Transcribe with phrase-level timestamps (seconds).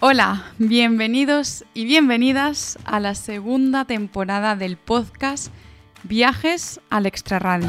[0.00, 5.52] Hola, bienvenidos y bienvenidas a la segunda temporada del podcast
[6.04, 7.68] Viajes al Extrarradio.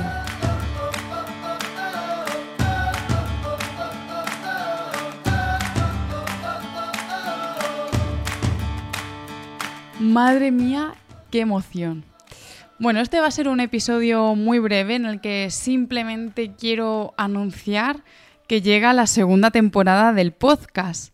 [10.00, 10.94] Madre mía,
[11.32, 12.04] qué emoción.
[12.78, 18.04] Bueno, este va a ser un episodio muy breve en el que simplemente quiero anunciar
[18.46, 21.12] que llega la segunda temporada del podcast.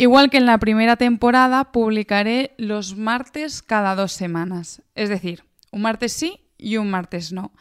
[0.00, 4.80] Igual que en la primera temporada, publicaré los martes cada dos semanas.
[4.94, 7.52] Es decir, un martes sí y un martes no.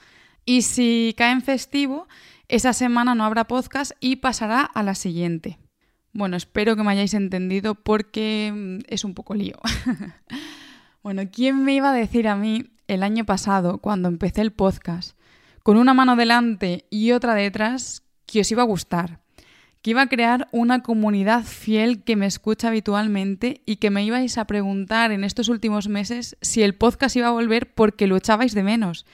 [0.46, 2.08] Y si cae en festivo,
[2.48, 5.60] esa semana no habrá podcast y pasará a la siguiente.
[6.14, 9.58] Bueno, espero que me hayáis entendido porque mm, es un poco lío.
[11.04, 15.18] bueno, ¿quién me iba a decir a mí el año pasado, cuando empecé el podcast,
[15.62, 19.20] con una mano delante y otra detrás, que os iba a gustar?
[19.82, 24.38] Que iba a crear una comunidad fiel que me escucha habitualmente y que me ibais
[24.38, 28.54] a preguntar en estos últimos meses si el podcast iba a volver porque lo echabais
[28.54, 29.06] de menos.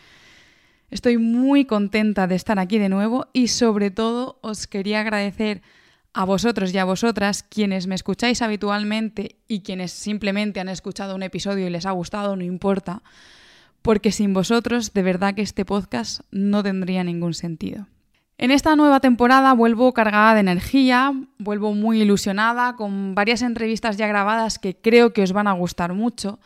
[0.89, 5.61] Estoy muy contenta de estar aquí de nuevo y sobre todo os quería agradecer
[6.13, 11.23] a vosotros y a vosotras quienes me escucháis habitualmente y quienes simplemente han escuchado un
[11.23, 13.03] episodio y les ha gustado, no importa,
[13.81, 17.87] porque sin vosotros de verdad que este podcast no tendría ningún sentido.
[18.37, 24.07] En esta nueva temporada vuelvo cargada de energía, vuelvo muy ilusionada, con varias entrevistas ya
[24.07, 26.39] grabadas que creo que os van a gustar mucho.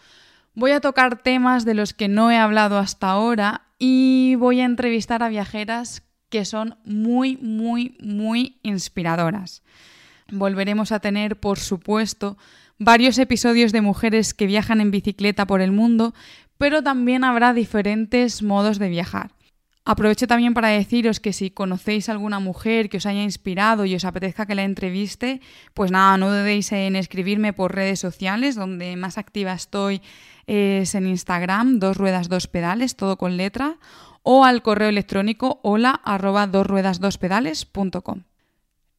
[0.54, 4.66] Voy a tocar temas de los que no he hablado hasta ahora y voy a
[4.66, 9.64] entrevistar a viajeras que son muy, muy, muy inspiradoras.
[10.31, 12.38] Volveremos a tener, por supuesto,
[12.78, 16.14] varios episodios de mujeres que viajan en bicicleta por el mundo,
[16.59, 19.31] pero también habrá diferentes modos de viajar.
[19.92, 24.06] Aprovecho también para deciros que si conocéis alguna mujer que os haya inspirado y os
[24.06, 25.42] apetezca que la entreviste,
[25.73, 30.04] pues nada, no dudéis en escribirme por redes sociales, donde más activa estoy
[30.46, 33.78] es en Instagram, dos ruedas dos pedales, todo con letra,
[34.22, 38.25] o al correo electrónico hola arroba dos ruedas dos pedales.com.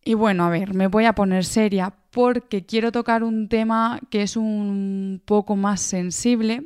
[0.05, 4.23] Y bueno, a ver, me voy a poner seria porque quiero tocar un tema que
[4.23, 6.65] es un poco más sensible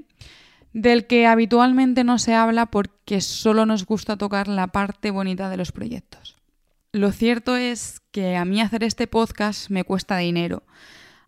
[0.74, 5.56] del que habitualmente no se habla porque solo nos gusta tocar la parte bonita de
[5.56, 6.36] los proyectos.
[6.92, 10.64] Lo cierto es que a mí hacer este podcast me cuesta dinero.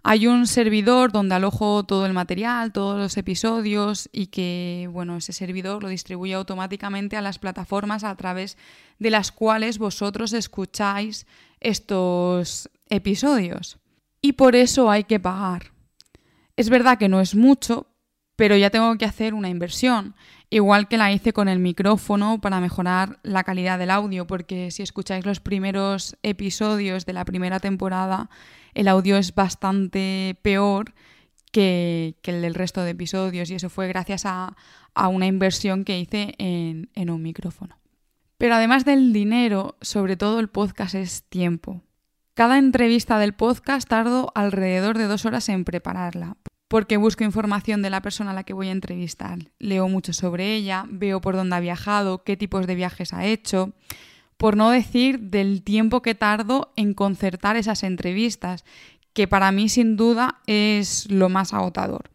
[0.03, 5.33] Hay un servidor donde alojo todo el material, todos los episodios y que, bueno, ese
[5.33, 8.57] servidor lo distribuye automáticamente a las plataformas a través
[8.99, 11.27] de las cuales vosotros escucháis
[11.61, 13.79] estos episodios.
[14.21, 15.73] Y por eso hay que pagar.
[16.57, 17.89] Es verdad que no es mucho,
[18.37, 20.15] pero ya tengo que hacer una inversión,
[20.51, 24.83] igual que la hice con el micrófono para mejorar la calidad del audio, porque si
[24.83, 28.31] escucháis los primeros episodios de la primera temporada,
[28.75, 30.95] el audio es bastante peor
[31.51, 34.55] que, el del resto de episodios y eso fue gracias a,
[34.95, 37.79] una inversión que hice en, en un micrófono.
[38.39, 41.83] Pero además del dinero, sobre todo el podcast es tiempo.
[42.35, 46.37] Cada entrevista del podcast tardo alrededor de dos horas en prepararla,
[46.69, 49.39] porque busco información de la persona a la que voy a entrevistar.
[49.59, 53.73] Leo mucho sobre ella, veo por dónde ha viajado, qué tipos de viajes ha hecho,
[54.37, 58.65] por no decir del tiempo que tardo en concertar esas entrevistas,
[59.13, 62.11] que para mí sin duda es lo más agotador.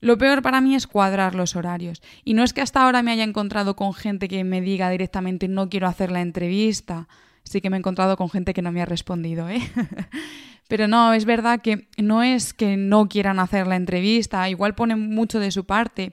[0.00, 2.02] Lo peor para mí es cuadrar los horarios.
[2.24, 5.48] Y no es que hasta ahora me haya encontrado con gente que me diga directamente
[5.48, 7.08] no quiero hacer la entrevista.
[7.42, 9.62] Sí que me he encontrado con gente que no me ha respondido, ¿eh?
[10.68, 15.14] Pero no, es verdad que no es que no quieran hacer la entrevista, igual ponen
[15.14, 16.12] mucho de su parte,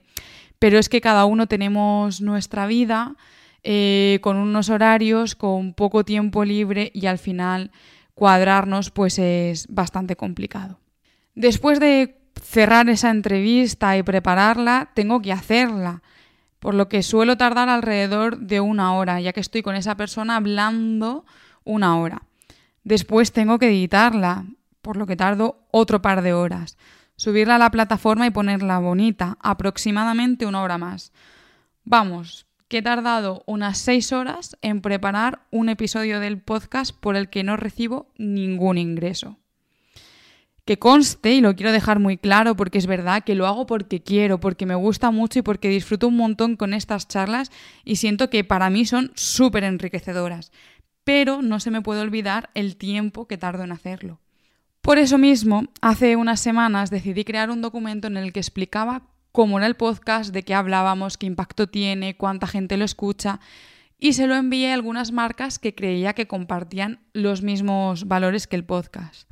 [0.58, 3.16] pero es que cada uno tenemos nuestra vida
[3.64, 7.70] eh, con unos horarios, con poco tiempo libre y al final
[8.14, 10.78] cuadrarnos pues es bastante complicado.
[11.34, 16.02] Después de cerrar esa entrevista y prepararla, tengo que hacerla,
[16.58, 20.36] por lo que suelo tardar alrededor de una hora, ya que estoy con esa persona
[20.36, 21.24] hablando
[21.64, 22.22] una hora.
[22.84, 24.46] Después tengo que editarla,
[24.80, 26.76] por lo que tardo otro par de horas.
[27.16, 31.12] Subirla a la plataforma y ponerla bonita, aproximadamente una hora más.
[31.84, 37.28] Vamos, que he tardado unas seis horas en preparar un episodio del podcast por el
[37.28, 39.36] que no recibo ningún ingreso.
[40.64, 44.02] Que conste, y lo quiero dejar muy claro porque es verdad que lo hago porque
[44.02, 47.50] quiero, porque me gusta mucho y porque disfruto un montón con estas charlas
[47.84, 50.50] y siento que para mí son súper enriquecedoras
[51.04, 54.20] pero no se me puede olvidar el tiempo que tardo en hacerlo.
[54.80, 59.58] Por eso mismo, hace unas semanas decidí crear un documento en el que explicaba cómo
[59.58, 63.40] era el podcast, de qué hablábamos, qué impacto tiene, cuánta gente lo escucha,
[63.98, 68.56] y se lo envié a algunas marcas que creía que compartían los mismos valores que
[68.56, 69.30] el podcast.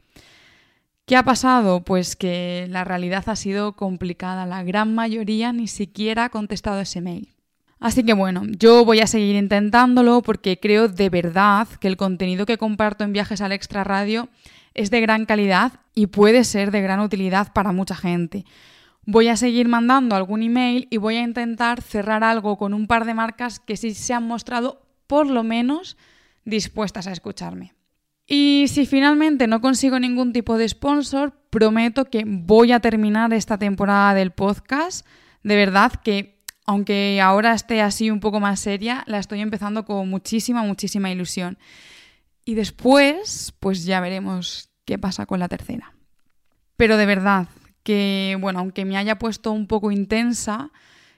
[1.05, 1.83] ¿Qué ha pasado?
[1.83, 4.47] Pues que la realidad ha sido complicada.
[4.47, 7.35] La gran mayoría ni siquiera ha contestado ese mail.
[7.81, 12.45] Así que bueno, yo voy a seguir intentándolo porque creo de verdad que el contenido
[12.45, 14.29] que comparto en Viajes al Extra Radio
[14.75, 18.45] es de gran calidad y puede ser de gran utilidad para mucha gente.
[19.07, 23.07] Voy a seguir mandando algún email y voy a intentar cerrar algo con un par
[23.07, 25.97] de marcas que sí se han mostrado por lo menos
[26.45, 27.75] dispuestas a escucharme.
[28.27, 33.59] Y si finalmente no consigo ningún tipo de sponsor, prometo que voy a terminar esta
[33.59, 35.05] temporada del podcast.
[35.43, 36.40] De verdad que,
[36.71, 41.59] aunque ahora esté así un poco más seria, la estoy empezando con muchísima, muchísima ilusión.
[42.45, 45.95] Y después, pues ya veremos qué pasa con la tercera.
[46.77, 47.49] Pero de verdad,
[47.83, 50.71] que bueno, aunque me haya puesto un poco intensa,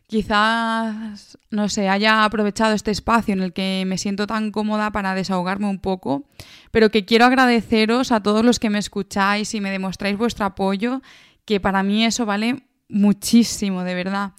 [0.06, 5.14] quizás, no sé, haya aprovechado este espacio en el que me siento tan cómoda para
[5.14, 6.24] desahogarme un poco,
[6.70, 11.02] pero que quiero agradeceros a todos los que me escucháis y me demostráis vuestro apoyo,
[11.44, 14.32] que para mí eso vale muchísimo, de verdad.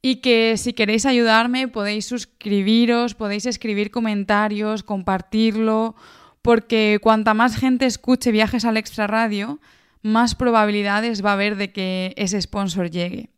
[0.00, 5.96] Y que si queréis ayudarme podéis suscribiros, podéis escribir comentarios, compartirlo,
[6.42, 9.60] porque cuanta más gente escuche viajes al extra radio,
[10.02, 13.30] más probabilidades va a haber de que ese sponsor llegue.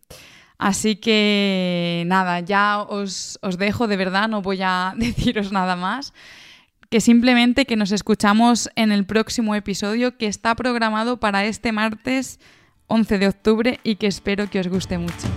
[0.59, 6.13] Así que nada, ya os, os dejo de verdad, no voy a deciros nada más
[6.91, 12.41] que simplemente que nos escuchamos en el próximo episodio que está programado para este martes
[12.89, 15.29] 11 de octubre y que espero que os guste mucho.